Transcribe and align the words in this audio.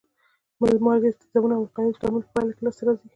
مالګې 0.85 1.09
د 1.11 1.15
تیزابو 1.19 1.47
او 1.57 1.63
القلیو 1.65 1.93
د 1.95 1.97
تعامل 2.01 2.21
په 2.25 2.31
پایله 2.33 2.51
کې 2.53 2.57
په 2.57 2.63
لاس 2.65 2.77
راځي. 2.85 3.07